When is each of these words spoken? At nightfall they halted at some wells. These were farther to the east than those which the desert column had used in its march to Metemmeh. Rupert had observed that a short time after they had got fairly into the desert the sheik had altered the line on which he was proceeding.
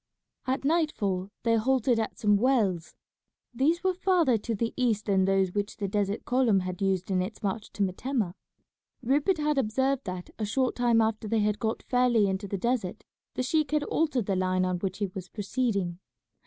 At 0.47 0.65
nightfall 0.65 1.29
they 1.43 1.57
halted 1.57 1.99
at 1.99 2.17
some 2.17 2.35
wells. 2.35 2.95
These 3.53 3.83
were 3.83 3.93
farther 3.93 4.35
to 4.39 4.55
the 4.55 4.73
east 4.75 5.05
than 5.05 5.25
those 5.25 5.53
which 5.53 5.77
the 5.77 5.87
desert 5.87 6.25
column 6.25 6.61
had 6.61 6.81
used 6.81 7.11
in 7.11 7.21
its 7.21 7.43
march 7.43 7.71
to 7.73 7.83
Metemmeh. 7.83 8.33
Rupert 9.03 9.37
had 9.37 9.59
observed 9.59 10.05
that 10.05 10.31
a 10.39 10.43
short 10.45 10.75
time 10.75 11.01
after 11.01 11.27
they 11.27 11.41
had 11.41 11.59
got 11.59 11.83
fairly 11.83 12.25
into 12.25 12.47
the 12.47 12.57
desert 12.57 13.03
the 13.35 13.43
sheik 13.43 13.69
had 13.69 13.83
altered 13.83 14.25
the 14.25 14.35
line 14.35 14.65
on 14.65 14.79
which 14.79 14.97
he 14.97 15.05
was 15.05 15.29
proceeding. 15.29 15.99